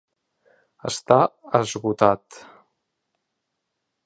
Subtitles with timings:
[0.91, 1.17] Està
[1.61, 2.43] esgotat.